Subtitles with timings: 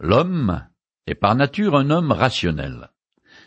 [0.00, 0.66] L'homme
[1.06, 2.90] est par nature un homme rationnel.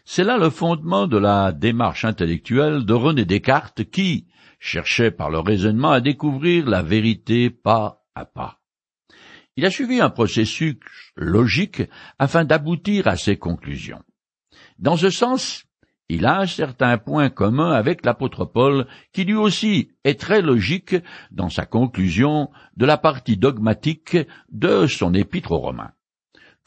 [0.06, 4.28] C'est là le fondement de la démarche intellectuelle de René Descartes qui
[4.58, 8.62] cherchait par le raisonnement à découvrir la vérité pas à pas.
[9.58, 10.78] Il a suivi un processus
[11.18, 11.84] logique
[12.18, 14.04] afin d'aboutir à ses conclusions.
[14.80, 15.66] Dans ce sens,
[16.08, 20.96] il a un certain point commun avec l'apôtre Paul, qui lui aussi est très logique
[21.32, 24.18] dans sa conclusion de la partie dogmatique
[24.50, 25.92] de son épître aux Romains.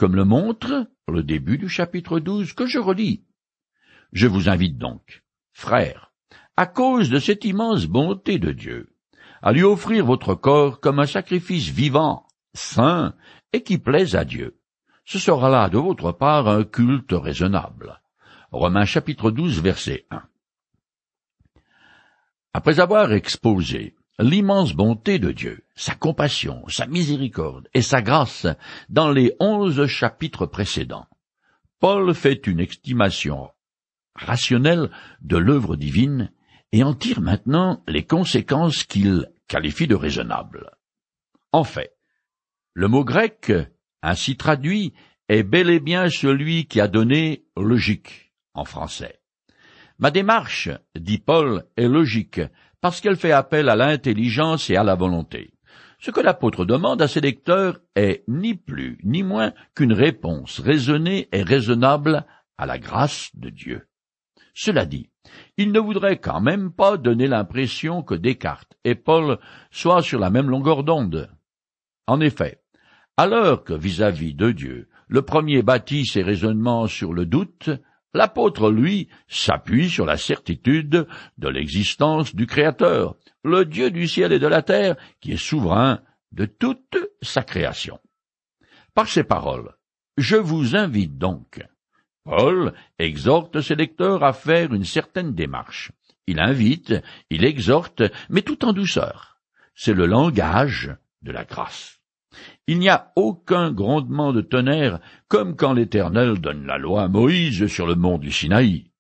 [0.00, 3.22] Comme le montre le début du chapitre 12 que je relis.
[4.12, 6.10] Je vous invite donc, frères,
[6.56, 8.96] à cause de cette immense bonté de Dieu,
[9.42, 13.14] à lui offrir votre corps comme un sacrifice vivant, saint
[13.52, 14.58] et qui plaise à Dieu.
[15.04, 18.00] Ce sera là de votre part un culte raisonnable.
[18.52, 20.22] Romains chapitre 12 verset 1.
[22.54, 28.46] Après avoir exposé l'immense bonté de Dieu, sa compassion, sa miséricorde et sa grâce
[28.88, 31.06] dans les onze chapitres précédents,
[31.78, 33.50] Paul fait une estimation
[34.14, 34.90] rationnelle
[35.22, 36.30] de l'œuvre divine
[36.72, 40.70] et en tire maintenant les conséquences qu'il qualifie de raisonnables.
[41.52, 41.96] En fait,
[42.74, 43.52] le mot grec,
[44.02, 44.92] ainsi traduit,
[45.28, 49.20] est bel et bien celui qui a donné logique en français.
[49.98, 50.68] Ma démarche,
[50.98, 52.40] dit Paul, est logique,
[52.80, 55.52] parce qu'elle fait appel à l'intelligence et à la volonté.
[55.98, 61.28] Ce que l'apôtre demande à ses lecteurs est ni plus ni moins qu'une réponse raisonnée
[61.32, 62.24] et raisonnable
[62.56, 63.86] à la grâce de Dieu.
[64.54, 65.10] Cela dit,
[65.56, 69.38] il ne voudrait quand même pas donner l'impression que Descartes et Paul
[69.70, 71.30] soient sur la même longueur d'onde.
[72.06, 72.62] En effet,
[73.16, 77.68] alors que vis-à-vis de Dieu, le premier bâtit ses raisonnements sur le doute,
[78.14, 81.06] l'apôtre, lui, s'appuie sur la certitude
[81.38, 86.00] de l'existence du Créateur, le Dieu du ciel et de la terre, qui est souverain
[86.32, 87.98] de toute sa création.
[88.94, 89.74] Par ces paroles,
[90.16, 91.62] je vous invite donc.
[92.24, 95.92] Paul exhorte ses lecteurs à faire une certaine démarche.
[96.26, 96.94] Il invite,
[97.30, 99.40] il exhorte, mais tout en douceur.
[99.74, 101.99] C'est le langage de la grâce.
[102.66, 107.66] Il n'y a aucun grondement de tonnerre comme quand l'Éternel donne la loi à Moïse
[107.66, 108.90] sur le mont du Sinaï.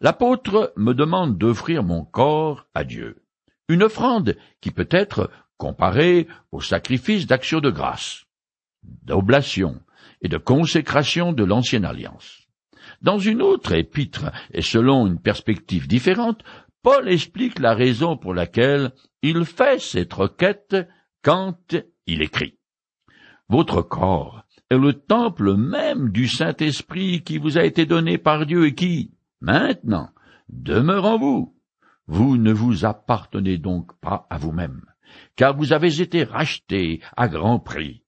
[0.00, 3.22] L'apôtre me demande d'offrir mon corps à Dieu,
[3.68, 8.24] une offrande qui peut être comparée au sacrifice d'action de grâce,
[8.82, 9.80] d'oblation
[10.20, 12.48] et de consécration de l'ancienne alliance.
[13.00, 16.42] Dans une autre épître, et selon une perspective différente,
[16.82, 18.92] Paul explique la raison pour laquelle
[19.22, 20.76] il fait cette requête
[21.22, 22.58] quand il écrit.
[23.48, 28.66] Votre corps est le temple même du Saint-Esprit qui vous a été donné par Dieu
[28.66, 30.10] et qui, maintenant,
[30.48, 31.54] demeure en vous.
[32.06, 34.82] Vous ne vous appartenez donc pas à vous-même,
[35.36, 38.02] car vous avez été rachetés à grand prix.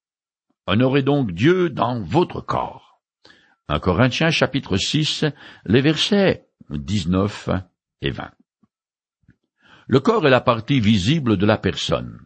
[0.67, 3.01] Honorez donc Dieu dans votre corps.
[3.69, 5.25] 1 Corinthiens chapitre 6,
[5.67, 7.51] les versets 19
[8.03, 8.31] et 20.
[9.87, 12.19] Le corps est la partie visible de la personne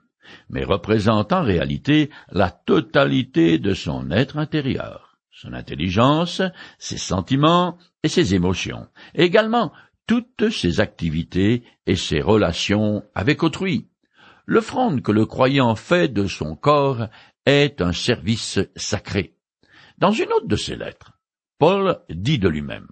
[0.50, 6.42] mais représente en réalité la totalité de son être intérieur, son intelligence,
[6.78, 9.72] ses sentiments et ses émotions, également
[10.06, 13.88] toutes ses activités et ses relations avec autrui.
[14.46, 17.08] L'offrande que le croyant fait de son corps
[17.44, 19.34] est un service sacré.
[19.98, 21.12] Dans une autre de ses lettres,
[21.58, 22.88] Paul dit de lui-même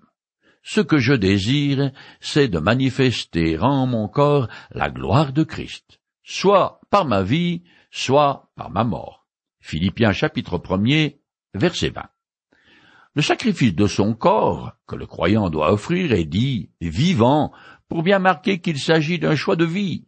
[0.63, 6.81] Ce que je désire, c'est de manifester en mon corps la gloire de Christ soit
[6.91, 9.27] par ma vie, soit par ma mort.
[9.61, 11.11] Philippiens chapitre 1
[11.55, 12.03] verset 20.
[13.15, 17.53] Le sacrifice de son corps que le croyant doit offrir est dit vivant
[17.89, 20.05] pour bien marquer qu'il s'agit d'un choix de vie,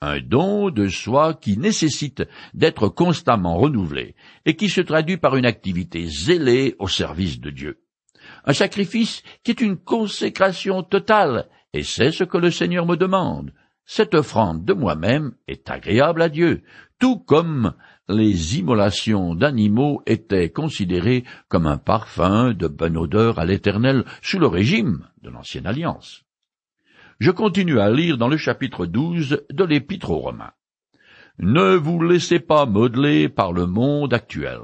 [0.00, 2.22] un don de soi qui nécessite
[2.54, 4.14] d'être constamment renouvelé
[4.46, 7.82] et qui se traduit par une activité zélée au service de Dieu.
[8.44, 13.52] Un sacrifice qui est une consécration totale, et c'est ce que le Seigneur me demande,
[13.84, 16.62] cette offrande de moi-même est agréable à Dieu,
[16.98, 17.74] tout comme
[18.08, 24.46] les immolations d'animaux étaient considérées comme un parfum de bonne odeur à l'Éternel sous le
[24.46, 26.24] régime de l'Ancienne Alliance.
[27.18, 30.52] Je continue à lire dans le chapitre 12 de l'Épître aux Romains.
[31.38, 34.60] Ne vous laissez pas modeler par le monde actuel,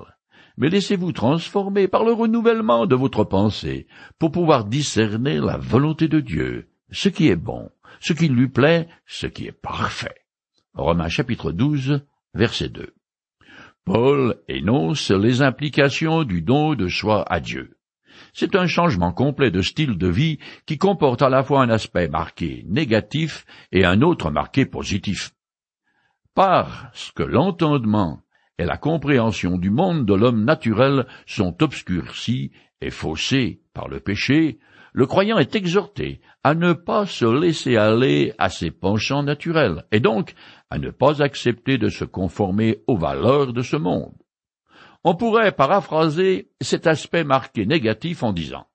[0.57, 3.87] mais laissez-vous transformer par le renouvellement de votre pensée,
[4.19, 7.71] pour pouvoir discerner la volonté de Dieu, ce qui est bon,
[8.01, 10.25] ce qui lui plaît, ce qui est parfait.
[10.75, 12.03] Romains chapitre 12,
[12.35, 12.95] verset 2.
[13.85, 17.79] Paul énonce les implications du don de soi à Dieu.
[18.33, 22.09] C'est un changement complet de style de vie qui comporte à la fois un aspect
[22.09, 25.31] marqué négatif et un autre marqué positif.
[26.35, 28.23] Parce que l'entendement
[28.59, 34.59] et la compréhension du monde de l'homme naturel sont obscurcies et faussées par le péché,
[34.99, 40.01] le croyant est exhorté à ne pas se laisser aller à ses penchants naturels, et
[40.01, 40.35] donc
[40.71, 44.17] à ne pas accepter de se conformer aux valeurs de ce monde.
[45.05, 48.67] On pourrait paraphraser cet aspect marqué négatif en disant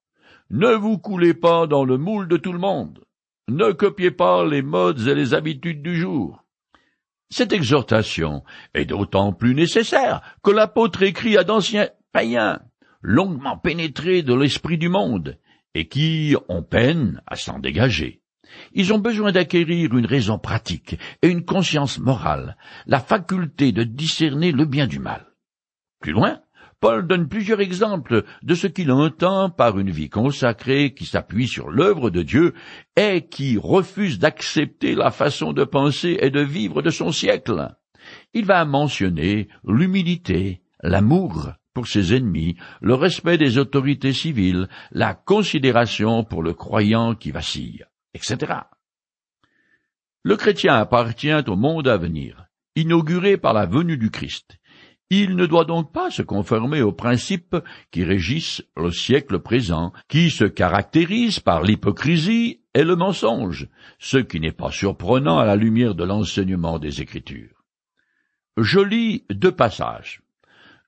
[0.50, 3.04] Ne vous coulez pas dans le moule de tout le monde.
[3.50, 6.42] Ne copiez pas les modes et les habitudes du jour.
[7.32, 12.62] Cette exhortation est d'autant plus nécessaire que l'apôtre écrit à d'anciens païens,
[13.02, 15.38] longuement pénétrés de l'esprit du monde,
[15.74, 18.22] et qui ont peine à s'en dégager.
[18.74, 24.52] Ils ont besoin d'acquérir une raison pratique et une conscience morale, la faculté de discerner
[24.52, 25.26] le bien du mal.
[26.00, 26.42] Plus loin,
[26.80, 31.70] Paul donne plusieurs exemples de ce qu'il entend par une vie consacrée qui s'appuie sur
[31.70, 32.54] l'œuvre de Dieu
[32.98, 37.74] et qui refuse d'accepter la façon de penser et de vivre de son siècle.
[38.34, 46.24] Il va mentionner l'humilité, l'amour pour ses ennemis, le respect des autorités civiles, la considération
[46.24, 48.54] pour le croyant qui vacille, etc.
[50.24, 54.58] Le chrétien appartient au monde à venir, inauguré par la venue du Christ.
[55.10, 57.58] Il ne doit donc pas se conformer aux principes
[57.92, 63.68] qui régissent le siècle présent, qui se caractérisent par l'hypocrisie et le mensonge,
[64.00, 67.64] ce qui n'est pas surprenant à la lumière de l'enseignement des Écritures.
[68.58, 70.23] Je lis deux passages.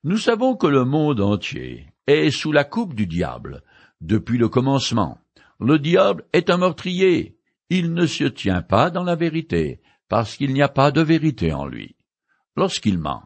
[0.06, 3.64] Nous savons que le monde entier est sous la coupe du diable
[4.00, 5.18] depuis le commencement.
[5.58, 7.36] Le diable est un meurtrier.
[7.70, 11.52] Il ne se tient pas dans la vérité, parce qu'il n'y a pas de vérité
[11.52, 11.96] en lui.
[12.56, 13.24] Lorsqu'il ment,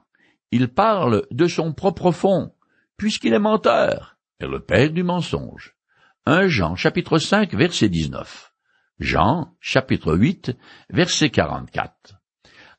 [0.53, 2.55] il parle de son propre fond,
[2.97, 5.77] puisqu'il est menteur, et le père du mensonge.
[6.25, 8.55] 1 Jean chapitre 5 verset 19.
[9.01, 10.57] Jean chapitre 8
[10.89, 12.15] verset 44.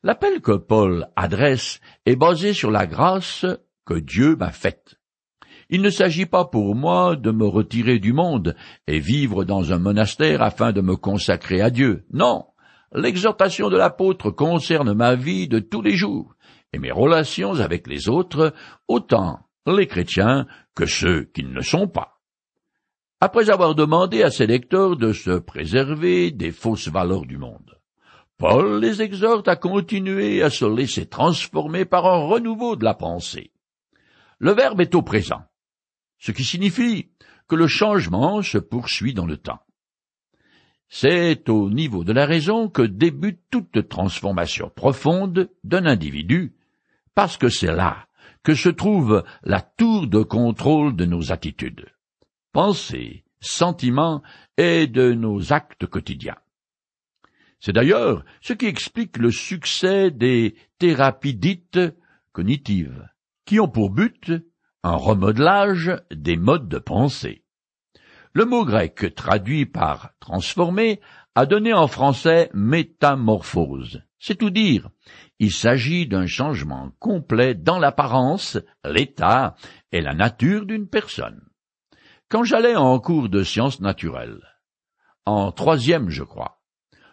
[0.02, 3.46] L'appel que Paul adresse est basé sur la grâce
[3.84, 4.96] que Dieu m'a faite.
[5.68, 8.54] Il ne s'agit pas pour moi de me retirer du monde
[8.86, 12.04] et vivre dans un monastère afin de me consacrer à Dieu.
[12.12, 12.44] Non.
[12.94, 16.34] L'exhortation de l'apôtre concerne ma vie de tous les jours
[16.72, 18.52] et mes relations avec les autres,
[18.88, 22.20] autant les chrétiens que ceux qui ne le sont pas.
[23.20, 27.78] Après avoir demandé à ses lecteurs de se préserver des fausses valeurs du monde,
[28.36, 33.51] Paul les exhorte à continuer à se laisser transformer par un renouveau de la pensée.
[34.42, 35.44] Le verbe est au présent,
[36.18, 37.12] ce qui signifie
[37.46, 39.60] que le changement se poursuit dans le temps.
[40.88, 46.56] C'est au niveau de la raison que débute toute transformation profonde d'un individu
[47.14, 48.08] parce que c'est là
[48.42, 51.86] que se trouve la tour de contrôle de nos attitudes,
[52.50, 54.24] pensées, sentiments
[54.56, 56.38] et de nos actes quotidiens.
[57.60, 61.78] C'est d'ailleurs ce qui explique le succès des thérapies dites
[62.32, 63.08] cognitives,
[63.44, 64.32] qui ont pour but
[64.82, 67.44] un remodelage des modes de pensée.
[68.32, 71.00] Le mot grec traduit par transformer
[71.34, 74.02] a donné en français métamorphose.
[74.18, 74.88] C'est tout dire.
[75.38, 79.56] Il s'agit d'un changement complet dans l'apparence, l'état
[79.90, 81.42] et la nature d'une personne.
[82.28, 84.40] Quand j'allais en cours de sciences naturelles,
[85.26, 86.62] en troisième je crois,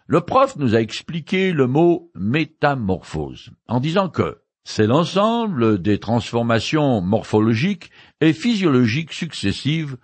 [0.06, 7.00] le prof nous a expliqué le mot métamorphose, en disant que c'est l'ensemble des transformations
[7.00, 7.90] morphologiques
[8.20, 9.96] et physiologiques successives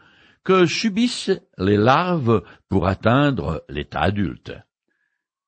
[0.43, 4.55] que subissent les larves pour atteindre l'état adulte.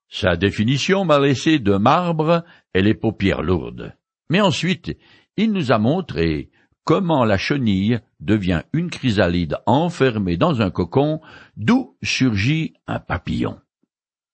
[0.08, 2.44] Sa définition m'a laissé de marbre
[2.75, 3.92] et les paupières lourdes.
[4.30, 4.96] Mais ensuite,
[5.37, 6.50] il nous a montré
[6.84, 11.20] comment la chenille devient une chrysalide enfermée dans un cocon
[11.56, 13.58] d'où surgit un papillon.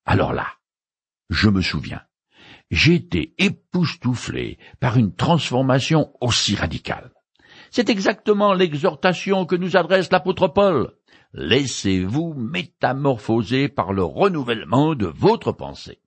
[0.05, 0.49] Alors là,
[1.31, 2.03] je me souviens,
[2.75, 7.13] été époustouflé par une transformation aussi radicale.
[7.71, 10.93] C'est exactement l'exhortation que nous adresse l'apôtre Paul.
[11.33, 15.99] Laissez-vous métamorphoser par le renouvellement de votre pensée.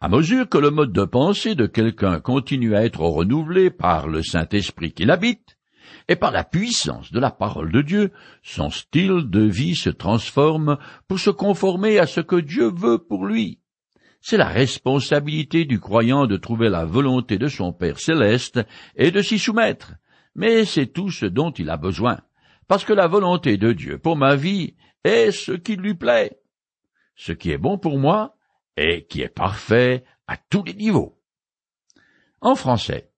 [0.00, 4.22] À mesure que le mode de pensée de quelqu'un continue à être renouvelé par le
[4.22, 5.56] Saint-Esprit qui l'habite,
[6.08, 8.10] et par la puissance de la parole de Dieu,
[8.42, 13.26] son style de vie se transforme pour se conformer à ce que Dieu veut pour
[13.26, 13.61] lui.
[14.22, 18.60] C'est la responsabilité du croyant de trouver la volonté de son Père céleste
[18.96, 19.94] et de s'y soumettre,
[20.36, 22.20] mais c'est tout ce dont il a besoin,
[22.68, 26.38] parce que la volonté de Dieu pour ma vie est ce qui lui plaît.
[27.16, 28.36] Ce qui est bon pour moi
[28.76, 31.18] et qui est parfait à tous les niveaux.
[32.40, 33.10] En français,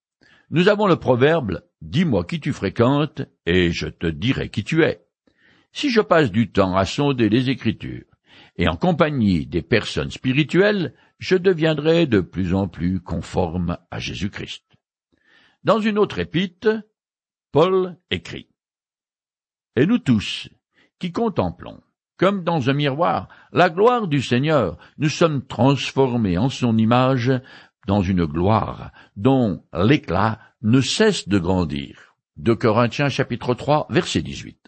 [0.51, 5.05] nous avons le proverbe Dis-moi qui tu fréquentes, et je te dirai qui tu es.
[5.71, 8.07] Si je passe du temps à sonder les Écritures,
[8.57, 14.65] et en compagnie des personnes spirituelles, je deviendrai de plus en plus conforme à Jésus-Christ.
[15.65, 16.83] Dans une autre épître,
[17.53, 18.49] Paul écrit
[19.77, 20.49] Et nous tous,
[20.99, 21.81] qui contemplons,
[22.17, 27.33] comme dans un miroir, la gloire du Seigneur, nous sommes transformés en son image
[27.87, 32.17] dans une gloire dont l'éclat ne cesse de grandir.
[32.37, 34.59] De Corinthiens chapitre 3 verset 18.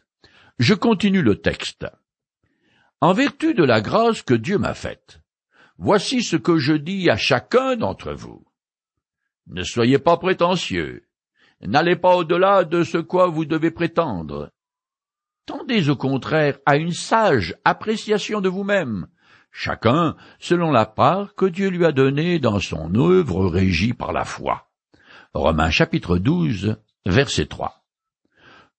[0.59, 1.87] Je continue le texte.
[3.03, 5.21] En vertu de la grâce que Dieu m'a faite,
[5.77, 8.47] voici ce que je dis à chacun d'entre vous.
[9.49, 11.05] Ne soyez pas prétentieux,
[11.61, 14.51] n'allez pas au-delà de ce quoi vous devez prétendre.
[15.45, 19.09] Tendez au contraire à une sage appréciation de vous-même,
[19.53, 24.25] chacun selon la part que Dieu lui a donnée dans son œuvre régie par la
[24.25, 24.71] foi.
[25.35, 27.86] Romains chapitre 12, verset 3.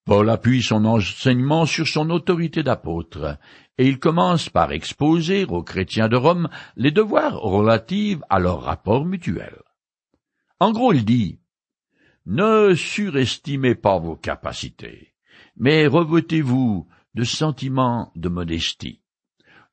[0.08, 3.38] Paul appuie son enseignement sur son autorité d'apôtre,
[3.78, 6.48] et il commence par exposer aux chrétiens de Rome
[6.78, 9.58] les devoirs relatifs à leur rapport mutuel.
[10.62, 11.42] En gros, il dit
[12.26, 15.14] Ne surestimez pas vos capacités,
[15.58, 19.02] mais revêtez-vous de sentiments de modestie.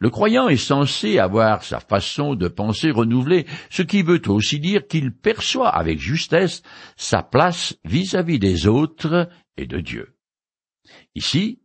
[0.00, 4.88] Le croyant est censé avoir sa façon de penser renouvelée, ce qui veut aussi dire
[4.88, 6.64] qu'il perçoit avec justesse
[6.96, 10.13] sa place vis-à-vis des autres et de Dieu.
[11.14, 11.60] Ici,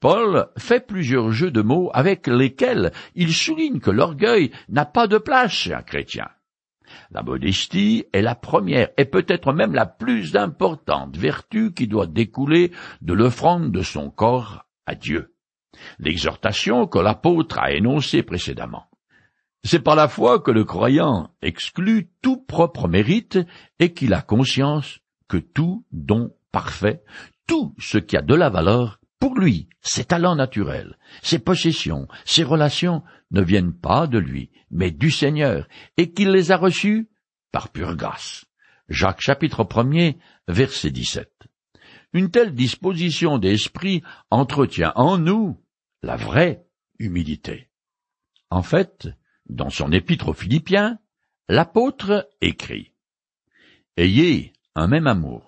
[0.00, 5.18] Paul fait plusieurs jeux de mots avec lesquels il souligne que l'orgueil n'a pas de
[5.18, 6.28] place chez un chrétien.
[7.10, 12.72] La modestie est la première et peut-être même la plus importante vertu qui doit découler
[13.00, 15.34] de l'offrande de son corps à Dieu.
[15.98, 18.86] L'exhortation que l'apôtre a énoncée précédemment.
[19.64, 23.38] C'est par la foi que le croyant exclut tout propre mérite
[23.80, 27.02] et qu'il a conscience que tout don parfait,
[27.46, 32.44] tout ce qui a de la valeur, pour lui, ses talents naturels, ses possessions, ses
[32.44, 37.08] relations ne viennent pas de lui, mais du Seigneur, et qu'il les a reçus
[37.52, 38.44] par pure grâce.
[38.88, 40.12] Jacques chapitre 1
[40.48, 41.30] verset 17.
[42.12, 45.60] Une telle disposition d'esprit entretient en nous
[46.02, 46.66] la vraie
[46.98, 47.68] humilité.
[48.50, 49.08] En fait,
[49.48, 50.98] dans son épître aux Philippiens,
[51.48, 52.92] l'apôtre écrit
[53.96, 55.45] Ayez un même amour,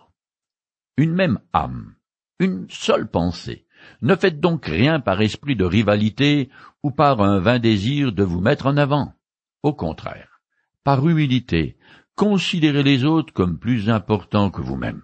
[0.99, 1.95] une même âme,
[2.41, 3.65] une seule pensée.
[4.03, 6.51] Ne faites donc rien par esprit de rivalité
[6.83, 9.15] ou par un vain désir de vous mettre en avant.
[9.63, 10.41] Au contraire,
[10.83, 11.79] par humilité,
[12.17, 15.03] considérez les autres comme plus importants que vous-même.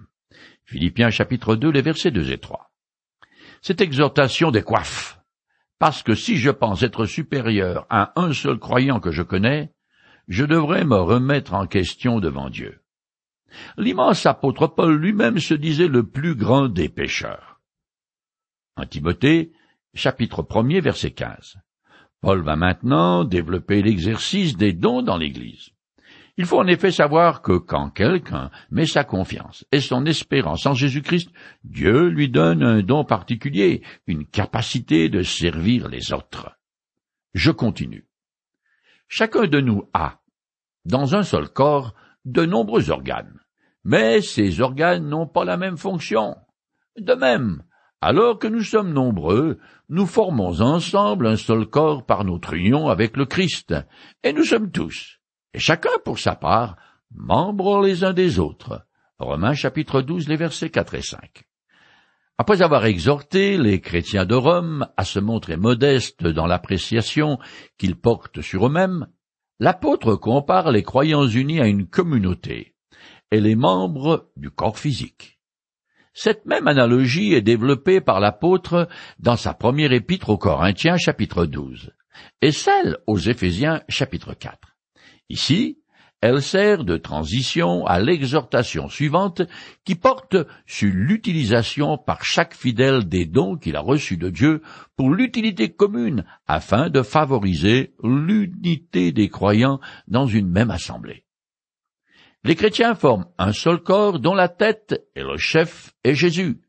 [0.64, 2.72] Philippiens chapitre 2, les versets 2 et 3.
[3.62, 5.20] Cette exhortation décoiffe,
[5.78, 9.72] parce que si je pense être supérieur à un seul croyant que je connais,
[10.26, 12.80] je devrais me remettre en question devant Dieu.
[13.76, 17.60] L'immense apôtre Paul lui-même se disait le plus grand des pécheurs.
[18.76, 19.52] En Timothée,
[19.94, 21.58] chapitre 1 verset 15.
[22.20, 25.70] Paul va maintenant développer l'exercice des dons dans l'Église.
[26.36, 30.74] Il faut en effet savoir que quand quelqu'un met sa confiance et son espérance en
[30.74, 31.30] Jésus-Christ,
[31.62, 36.58] Dieu lui donne un don particulier, une capacité de servir les autres.
[37.34, 38.08] Je continue.
[39.06, 40.20] Chacun de nous a,
[40.84, 41.94] dans un seul corps,
[42.24, 43.38] de nombreux organes,
[43.84, 46.36] mais ces organes n'ont pas la même fonction.
[46.98, 47.62] De même,
[48.00, 53.16] alors que nous sommes nombreux, nous formons ensemble un seul corps par notre union avec
[53.16, 53.74] le Christ,
[54.22, 55.18] et nous sommes tous,
[55.52, 56.76] et chacun pour sa part,
[57.14, 58.86] membres les uns des autres.
[59.18, 61.44] Romains chapitre 12, les versets 4 et 5.
[62.36, 67.38] Après avoir exhorté les chrétiens de Rome à se montrer modestes dans l'appréciation
[67.78, 69.06] qu'ils portent sur eux-mêmes,
[69.60, 72.73] l'apôtre compare les croyants unis à une communauté
[73.30, 75.40] et les membres du corps physique.
[76.12, 78.88] Cette même analogie est développée par l'apôtre
[79.18, 81.92] dans sa première épître aux Corinthiens chapitre 12
[82.40, 84.76] et celle aux Éphésiens chapitre 4.
[85.28, 85.78] Ici,
[86.20, 89.42] elle sert de transition à l'exhortation suivante
[89.84, 94.62] qui porte sur l'utilisation par chaque fidèle des dons qu'il a reçus de Dieu
[94.96, 101.23] pour l'utilité commune afin de favoriser l'unité des croyants dans une même assemblée.
[102.46, 106.60] Les chrétiens forment un seul corps dont la tête et le chef est Jésus,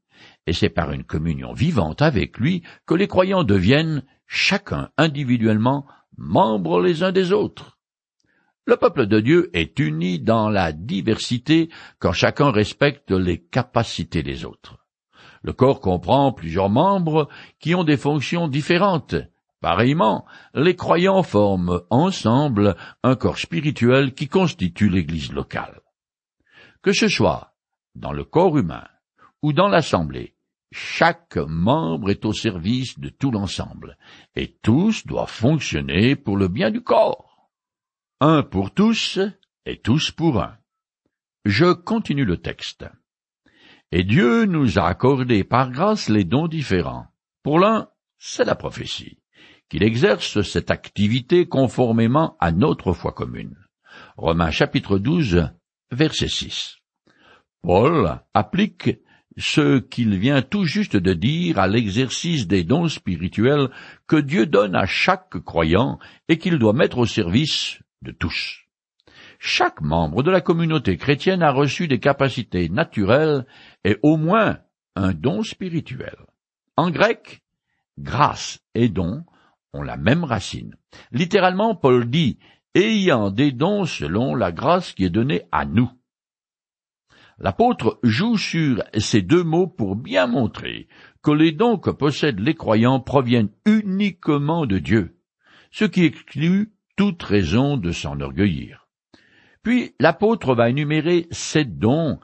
[0.47, 5.85] et c'est par une communion vivante avec lui que les croyants deviennent, chacun individuellement,
[6.17, 7.77] membres les uns des autres.
[8.65, 14.45] Le peuple de Dieu est uni dans la diversité quand chacun respecte les capacités des
[14.45, 14.77] autres.
[15.43, 17.27] Le corps comprend plusieurs membres
[17.59, 19.15] qui ont des fonctions différentes.
[19.65, 25.81] Pareillement, les croyants forment ensemble un corps spirituel qui constitue l'Église locale.
[26.83, 27.55] Que ce soit
[27.95, 28.87] dans le corps humain
[29.41, 30.35] ou dans l'Assemblée,
[30.71, 33.97] chaque membre est au service de tout l'ensemble,
[34.35, 37.49] et tous doivent fonctionner pour le bien du corps
[38.21, 39.17] un pour tous
[39.65, 40.59] et tous pour un.
[41.43, 42.85] Je continue le texte.
[43.91, 47.07] Et Dieu nous a accordé par grâce les dons différents.
[47.41, 49.17] Pour l'un, c'est la prophétie,
[49.69, 53.55] qu'il exerce cette activité conformément à notre foi commune.
[54.17, 55.49] Romains chapitre 12,
[55.91, 56.77] verset 6.
[57.61, 58.99] Paul applique
[59.37, 63.69] ce qu'il vient tout juste de dire à l'exercice des dons spirituels
[64.07, 68.61] que Dieu donne à chaque croyant et qu'il doit mettre au service de tous.
[69.39, 73.45] Chaque membre de la communauté chrétienne a reçu des capacités naturelles
[73.83, 74.59] et au moins
[74.95, 76.15] un don spirituel.
[76.77, 77.41] En grec,
[77.97, 79.25] grâce et don
[79.81, 80.75] la même racine.
[81.11, 82.39] Littéralement, Paul dit
[82.75, 85.89] ayant des dons selon la grâce qui est donnée à nous.
[87.37, 90.87] L'apôtre joue sur ces deux mots pour bien montrer
[91.21, 95.17] que les dons que possèdent les croyants proviennent uniquement de Dieu,
[95.71, 98.87] ce qui exclut toute raison de s'enorgueillir.
[99.63, 102.19] Puis l'apôtre va énumérer sept dons,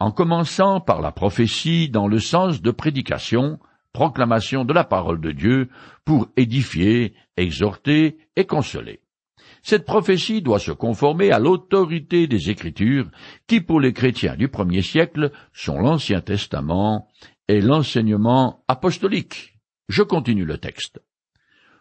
[0.00, 3.60] en commençant par la prophétie dans le sens de prédication,
[3.96, 5.70] proclamation de la parole de Dieu,
[6.04, 9.00] pour édifier, exhorter et consoler.
[9.62, 13.10] Cette prophétie doit se conformer à l'autorité des Écritures,
[13.46, 17.08] qui pour les chrétiens du premier siècle sont l'Ancien Testament
[17.48, 19.56] et l'enseignement apostolique.
[19.88, 21.00] Je continue le texte.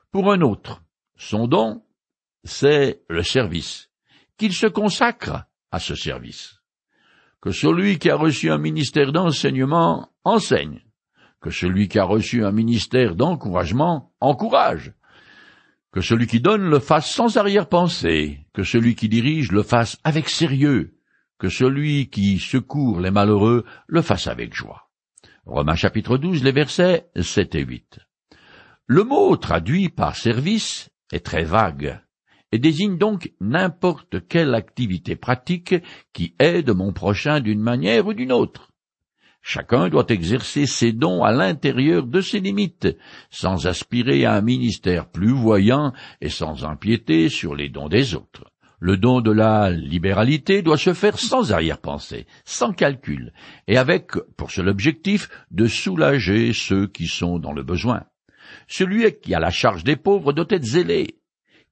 [0.09, 0.83] Pour un autre,
[1.17, 1.83] son don,
[2.45, 3.89] c'est le service,
[4.37, 6.61] qu'il se consacre à ce service.
[7.41, 10.84] Que celui qui a reçu un ministère d'enseignement enseigne,
[11.45, 14.93] que celui qui a reçu un ministère d'encouragement encourage,
[15.91, 20.27] que celui qui donne le fasse sans arrière-pensée, que celui qui dirige le fasse avec
[20.27, 20.95] sérieux,
[21.37, 24.89] que celui qui secourt les malheureux le fasse avec joie.
[25.45, 27.99] Romains chapitre 12, les versets 7 et 8.
[28.87, 32.01] Le mot traduit par service est très vague
[32.51, 35.75] et désigne donc n'importe quelle activité pratique
[36.11, 38.71] qui aide mon prochain d'une manière ou d'une autre.
[39.47, 42.87] Chacun doit exercer ses dons à l'intérieur de ses limites,
[43.29, 48.51] sans aspirer à un ministère plus voyant et sans empiéter sur les dons des autres.
[48.79, 53.33] Le don de la libéralité doit se faire sans arrière-pensée, sans calcul,
[53.67, 58.01] et avec pour seul objectif de soulager ceux qui sont dans le besoin.
[58.67, 61.19] Celui qui a la charge des pauvres doit être zélé.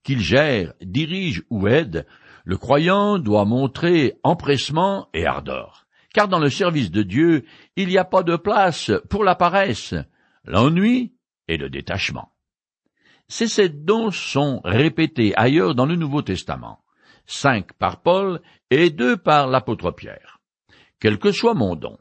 [0.04, 2.06] Qu'il gère, dirige ou aide,
[2.45, 5.83] le croyant doit montrer empressement et ardeur
[6.13, 7.43] car dans le service de Dieu,
[7.76, 9.95] il n'y a pas de place pour la paresse,
[10.45, 11.13] l'ennui
[11.47, 12.32] et le détachement.
[13.28, 16.84] Ces sept dons sont répétés ailleurs dans le Nouveau Testament,
[17.26, 20.39] cinq par Paul et deux par l'apôtre Pierre.
[20.99, 21.97] Quel que soit mon don,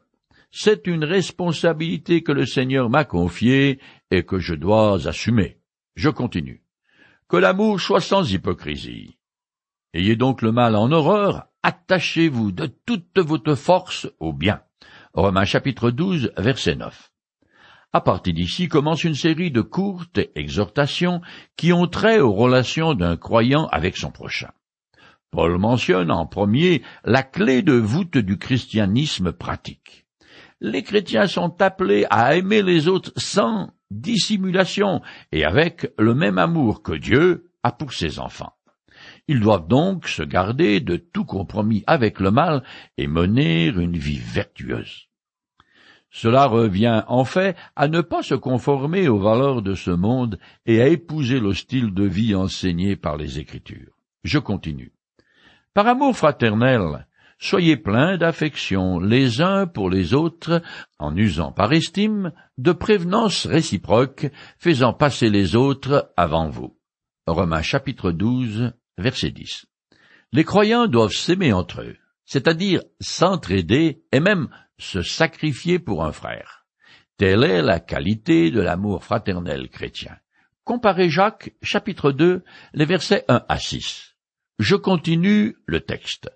[0.51, 3.79] c'est une responsabilité que le Seigneur m'a confiée
[4.11, 5.57] et que je dois assumer.
[5.95, 6.63] Je continue.
[7.27, 9.17] Que l'amour soit sans hypocrisie.
[9.93, 14.61] Ayez donc le mal en horreur, attachez-vous de toute votre force au bien.
[15.13, 17.11] Romains chapitre 12, verset 9.
[17.93, 21.21] À partir d'ici commence une série de courtes exhortations
[21.55, 24.51] qui ont trait aux relations d'un croyant avec son prochain.
[25.31, 30.05] Paul mentionne en premier la clé de voûte du christianisme pratique.
[30.59, 36.83] Les chrétiens sont appelés à aimer les autres sans dissimulation et avec le même amour
[36.83, 38.53] que Dieu a pour ses enfants.
[39.27, 42.63] Ils doivent donc se garder de tout compromis avec le mal
[42.97, 45.07] et mener une vie vertueuse.
[46.11, 50.79] Cela revient en fait à ne pas se conformer aux valeurs de ce monde et
[50.81, 53.93] à épouser le style de vie enseigné par les Écritures.
[54.23, 54.93] Je continue.
[55.73, 57.07] Par amour fraternel,
[57.39, 60.61] soyez pleins d'affection les uns pour les autres,
[60.99, 64.27] en usant par estime de prévenance réciproque,
[64.59, 66.77] faisant passer les autres avant vous.
[67.25, 69.65] Romains chapitre 12, Verset 10.
[70.33, 76.65] Les croyants doivent s'aimer entre eux, c'est-à-dire s'entraider et même se sacrifier pour un frère.
[77.17, 80.17] Telle est la qualité de l'amour fraternel chrétien.
[80.63, 84.15] Comparez Jacques, chapitre 2, les versets 1 à 6.
[84.59, 86.29] Je continue le texte.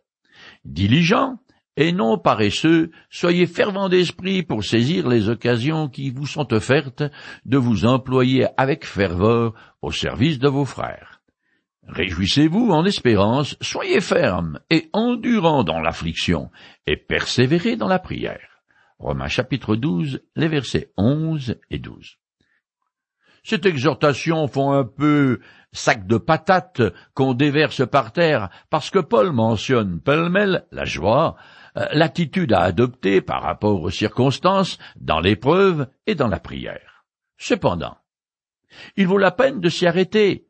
[0.66, 1.40] Diligents
[1.76, 7.04] et non paresseux, soyez fervents d'esprit pour saisir les occasions qui vous sont offertes
[7.46, 11.17] de vous employer avec ferveur au service de vos frères
[11.88, 16.52] Réjouissez-vous en espérance, soyez fermes et endurants dans l'affliction,
[16.86, 18.62] et persévérez dans la prière.
[19.00, 22.18] Romains chapitre 12, les versets 11 et 12.
[23.44, 25.40] Cette exhortation font un peu
[25.72, 26.82] sac de patates
[27.14, 31.38] qu'on déverse par terre parce que Paul mentionne pêle-mêle la joie,
[31.78, 37.06] euh, l'attitude à adopter par rapport aux circonstances, dans l'épreuve et dans la prière.
[37.38, 37.98] Cependant,
[38.98, 40.47] il vaut la peine de s'y arrêter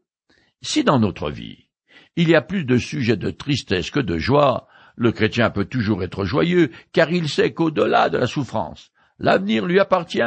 [0.62, 1.68] si dans notre vie,
[2.16, 4.68] il y a plus de sujets de tristesse que de joie,
[5.00, 9.80] Le chrétien peut toujours être joyeux, car il sait qu'au-delà de la souffrance, l'avenir lui
[9.80, 10.20] appartient,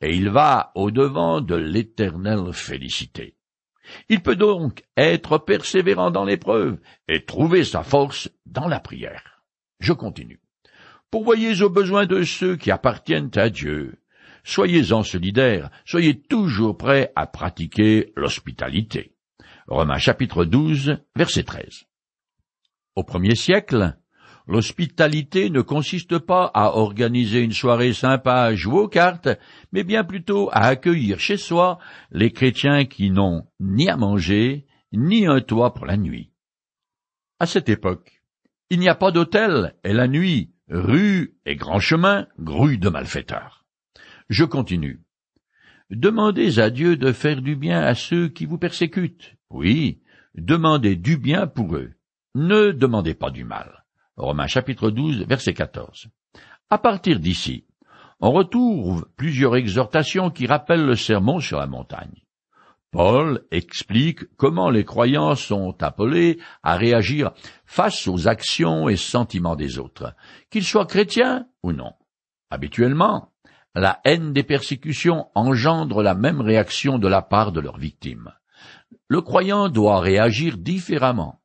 [0.00, 3.36] et il va au-devant de l'éternelle félicité.
[4.08, 9.44] Il peut donc être persévérant dans l'épreuve et trouver sa force dans la prière.
[9.78, 10.40] Je continue.
[11.10, 14.00] Pourvoyez aux besoins de ceux qui appartiennent à Dieu.
[14.42, 19.14] Soyez-en solidaires, soyez toujours prêts à pratiquer l'hospitalité.
[19.70, 21.84] Romains chapitre 12, verset 13.
[22.96, 23.96] Au premier siècle,
[24.48, 29.28] l'hospitalité ne consiste pas à organiser une soirée sympa à jouer aux cartes,
[29.70, 31.78] mais bien plutôt à accueillir chez soi
[32.10, 36.32] les chrétiens qui n'ont ni à manger, ni un toit pour la nuit.
[37.38, 38.24] À cette époque,
[38.70, 43.64] il n'y a pas d'hôtel, et la nuit, rue et grand chemin grouille de malfaiteurs.
[44.28, 45.04] Je continue.
[45.90, 49.36] Demandez à Dieu de faire du bien à ceux qui vous persécutent.
[49.50, 50.00] Oui,
[50.34, 51.92] demandez du bien pour eux.
[52.34, 53.84] Ne demandez pas du mal.
[54.16, 56.08] Romains chapitre 12, verset 14.
[56.70, 57.64] À partir d'ici,
[58.20, 62.22] on retrouve plusieurs exhortations qui rappellent le sermon sur la montagne.
[62.92, 67.32] Paul explique comment les croyants sont appelés à réagir
[67.64, 70.14] face aux actions et sentiments des autres,
[70.50, 71.92] qu'ils soient chrétiens ou non.
[72.50, 73.32] Habituellement,
[73.74, 78.32] la haine des persécutions engendre la même réaction de la part de leurs victimes.
[79.10, 81.40] Le croyant doit réagir différemment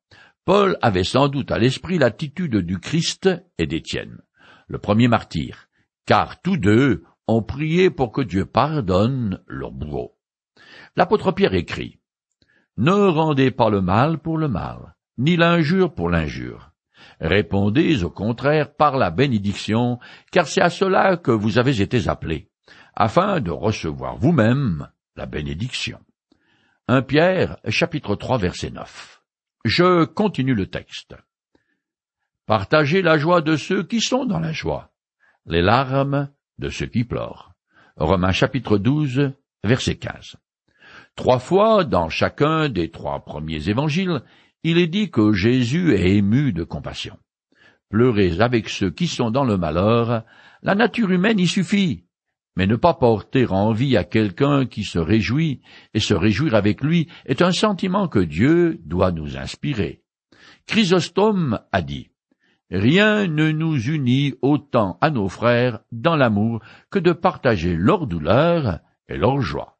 [0.45, 4.21] Paul avait sans doute à l'esprit l'attitude du Christ et d'Étienne,
[4.67, 5.67] le premier martyr,
[6.06, 10.15] car tous deux ont prié pour que Dieu pardonne leur bourreau.
[10.95, 11.97] L'apôtre Pierre écrit
[12.78, 16.69] Ne rendez pas le mal pour le mal, ni l'injure pour l'injure.
[17.19, 19.97] Répondez au contraire par la bénédiction,
[20.32, 22.47] car c'est à cela que vous avez été appelés,
[22.93, 25.97] afin de recevoir vous-même la bénédiction.
[26.88, 29.24] 1 Pierre, chapitre 3, verset 9.
[29.63, 31.15] Je continue le texte.
[32.45, 34.91] Partagez la joie de ceux qui sont dans la joie,
[35.48, 37.56] les larmes de ceux qui pleurent.
[37.98, 39.32] Romains chapitre 12,
[39.63, 40.36] verset 15.
[41.15, 44.21] Trois fois dans chacun des trois premiers évangiles,
[44.62, 47.17] il est dit que Jésus est ému de compassion.
[47.89, 50.24] Pleurez avec ceux qui sont dans le malheur,
[50.62, 52.05] la nature humaine y suffit,
[52.56, 55.62] mais ne pas porter envie à quelqu'un qui se réjouit
[55.94, 60.02] et se réjouir avec lui est un sentiment que Dieu doit nous inspirer.
[60.68, 62.10] Chrysostome a dit
[62.72, 68.80] Rien ne nous unit autant à nos frères dans l'amour que de partager leur douleur
[69.08, 69.78] et leur joie.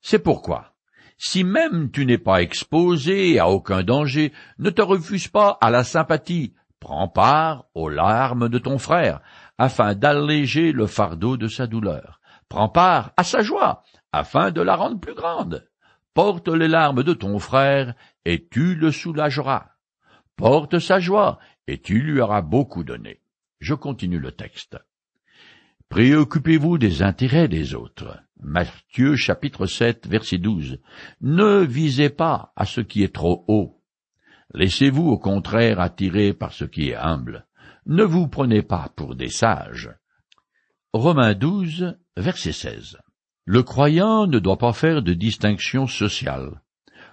[0.00, 0.74] C'est pourquoi,
[1.16, 5.82] si même tu n'es pas exposé à aucun danger, ne te refuse pas à la
[5.82, 9.20] sympathie, prends part aux larmes de ton frère,
[9.58, 12.20] afin d'alléger le fardeau de sa douleur.
[12.48, 15.68] Prends part à sa joie, afin de la rendre plus grande.
[16.12, 19.70] Porte les larmes de ton frère, et tu le soulageras.
[20.36, 23.20] Porte sa joie, et tu lui auras beaucoup donné.
[23.60, 24.76] Je continue le texte.
[25.88, 28.18] Préoccupez-vous des intérêts des autres.
[28.40, 30.80] Matthieu chapitre 7 verset 12.
[31.20, 33.80] Ne visez pas à ce qui est trop haut.
[34.52, 37.46] Laissez-vous au contraire attirer par ce qui est humble.
[37.86, 39.90] Ne vous prenez pas pour des sages.
[40.94, 42.98] Romains 12, verset 16.
[43.44, 46.62] Le croyant ne doit pas faire de distinction sociale.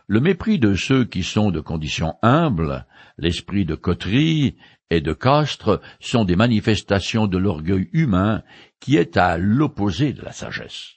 [0.07, 2.85] Le mépris de ceux qui sont de condition humble,
[3.17, 4.55] l'esprit de coterie
[4.89, 8.41] et de castre sont des manifestations de l'orgueil humain
[8.79, 10.95] qui est à l'opposé de la sagesse.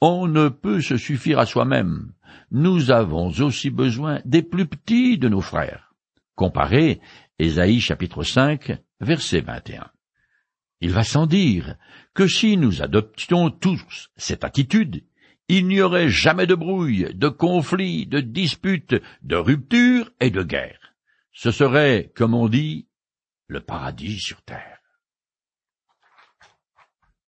[0.00, 2.12] On ne peut se suffire à soi-même.
[2.52, 5.92] Nous avons aussi besoin des plus petits de nos frères.
[6.36, 7.00] Comparez
[7.38, 9.90] Ésaïe chapitre 5, verset 21.
[10.80, 11.76] Il va sans dire
[12.14, 15.04] que si nous adoptions tous cette attitude,
[15.48, 20.94] il n'y aurait jamais de brouille, de conflit, de dispute, de rupture et de guerre.
[21.32, 22.88] Ce serait, comme on dit,
[23.48, 24.71] le paradis sur terre.